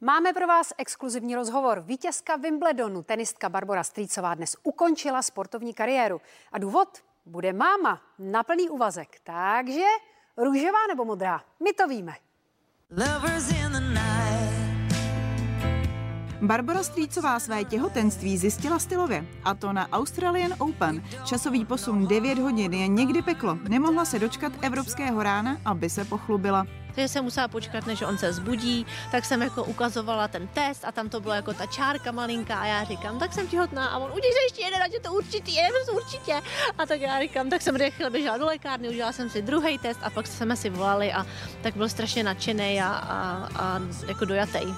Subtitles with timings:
[0.00, 1.80] Máme pro vás exkluzivní rozhovor.
[1.80, 6.20] Vítězka Wimbledonu, tenistka Barbara Strýcová dnes ukončila sportovní kariéru.
[6.52, 6.88] A důvod
[7.26, 9.08] bude máma na plný úvazek.
[9.24, 9.84] Takže
[10.36, 11.40] růžová nebo modrá?
[11.64, 12.12] My to víme.
[16.42, 21.04] Barbara Strýcová své těhotenství zjistila stylově, a to na Australian Open.
[21.24, 23.58] Časový posun 9 hodin je někdy peklo.
[23.68, 26.66] Nemohla se dočkat evropského rána, aby se pochlubila
[26.98, 30.92] takže jsem musela počkat, než on se zbudí, tak jsem jako ukazovala ten test a
[30.92, 34.10] tam to bylo jako ta čárka malinká a já říkám, tak jsem těhotná a on
[34.10, 36.34] udělej ještě jeden, ať je to určitě, jeden to určitě.
[36.78, 40.00] A tak já říkám, tak jsem rychle běžela do lékárny, udělala jsem si druhý test
[40.02, 41.26] a pak jsme si volali a
[41.62, 44.74] tak byl strašně nadšený a, a, a jako dojatý.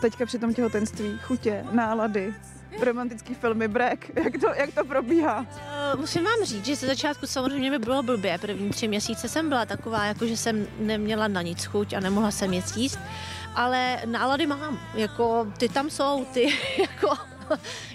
[0.00, 2.34] Teďka při tom těhotenství, chutě, nálady,
[2.80, 5.46] romantický filmy, brek, jak to, jak to probíhá?
[5.96, 8.38] Musím vám říct, že ze začátku samozřejmě mi bylo blbě.
[8.38, 12.30] První tři měsíce jsem byla taková, jako že jsem neměla na nic chuť a nemohla
[12.30, 12.98] jsem nic jíst,
[13.54, 17.16] ale nálady mám, jako ty tam jsou, ty jako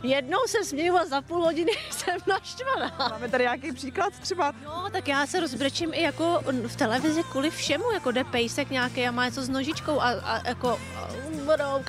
[0.04, 3.10] Jednou se směju a za půl hodiny jsem naštvaná.
[3.10, 4.54] Máme tady nějaký příklad třeba?
[4.66, 9.08] No, tak já se rozbrečím i jako v televizi kvůli všemu, jako jde pejsek nějaký
[9.08, 10.80] a má něco s nožičkou a, a jako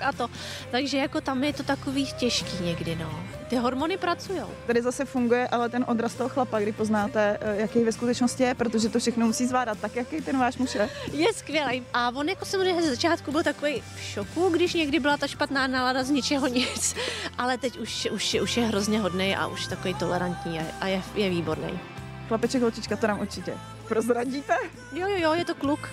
[0.03, 0.29] a to.
[0.71, 3.40] Takže jako tam je to takový těžký někdy, no.
[3.51, 4.41] Ty hormony pracují.
[4.67, 8.55] Tady zase funguje ale ten odraz toho chlapa, kdy poznáte, eh, jaký ve skutečnosti je,
[8.55, 9.79] protože to všechno musí zvládat.
[9.79, 10.91] Tak jaký ten váš muž je?
[11.13, 11.83] Je skvělý.
[11.95, 15.67] A on jako samozřejmě ze začátku byl takový v šoku, když někdy byla ta špatná
[15.67, 16.95] nálada z ničeho nic.
[17.39, 21.31] Ale teď už, už, už je hrozně hodný a už takový tolerantní a je, je
[21.31, 21.81] výborný.
[22.29, 23.53] Chlapeček, holčička, to nám určitě
[23.91, 24.55] prozradíte?
[24.93, 25.89] Jo, jo, jo, je to kluk.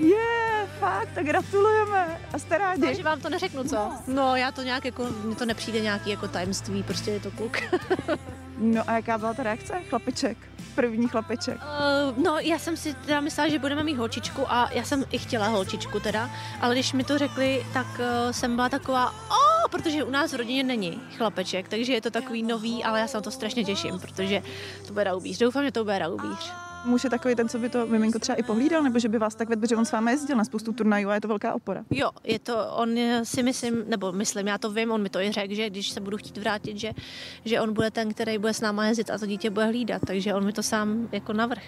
[0.00, 2.20] Je, yeah, fakt, tak gratulujeme.
[2.32, 2.82] A jste rádi?
[2.82, 3.76] Takže vám to neřeknu, co?
[3.76, 4.02] No.
[4.06, 7.58] no, já to nějak jako, mně to nepřijde nějaký jako tajemství, prostě je to kluk.
[8.58, 10.38] no a jaká byla ta reakce, chlapeček?
[10.74, 11.56] První chlapeček.
[11.56, 15.18] Uh, no, já jsem si teda myslela, že budeme mít holčičku a já jsem i
[15.18, 20.04] chtěla holčičku teda, ale když mi to řekli, tak uh, jsem byla taková, oh, protože
[20.04, 23.20] u nás v rodině není chlapeček, takže je to takový nový, ale já se na
[23.20, 24.42] to strašně těším, protože
[24.86, 25.38] to bude raubíř.
[25.38, 26.52] Doufám, že to bude raubíř
[26.86, 29.34] muž je takový ten, co by to miminko třeba i pohlídal, nebo že by vás
[29.34, 31.84] tak vedl, že on s vámi jezdil na spoustu turnajů a je to velká opora.
[31.90, 35.32] Jo, je to, on si myslím, nebo myslím, já to vím, on mi to i
[35.32, 36.92] řekl, že když se budu chtít vrátit, že,
[37.44, 40.34] že on bude ten, který bude s náma jezdit a to dítě bude hlídat, takže
[40.34, 41.62] on mi to sám jako navrh.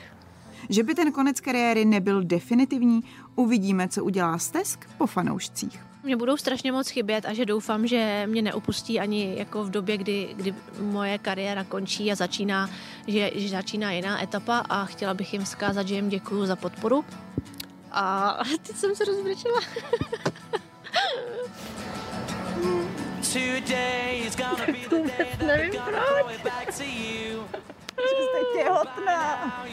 [0.68, 3.00] Že by ten konec kariéry nebyl definitivní,
[3.36, 8.22] uvidíme, co udělá Stesk po fanoušcích mě budou strašně moc chybět a že doufám, že
[8.26, 12.70] mě neopustí ani jako v době, kdy, kdy moje kariéra končí a začíná,
[13.06, 17.04] že, že začíná jiná etapa a chtěla bych jim vzkázat, že jim děkuju za podporu.
[17.92, 19.60] A teď jsem se rozbrečela.
[25.46, 26.84] Nevím proč.
[27.98, 29.64] Jste těhotná.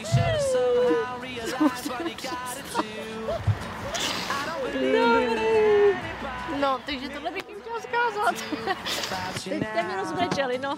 [6.66, 8.34] No, takže tohle bych jim chtěla zkázat.
[9.44, 10.74] Teď jste mě rozbrečeli, no.